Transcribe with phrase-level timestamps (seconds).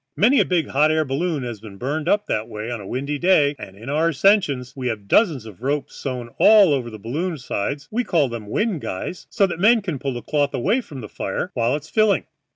[0.17, 3.19] Many a big hot air balloon has been burned up that way on a windy
[3.19, 7.37] day, and in our ascensions we have dozens of ropes sewn all over the balloon
[7.37, 11.01] sides; we call them wind guys, so that men can pull the cloth away from
[11.01, 12.25] the fire while it's filling.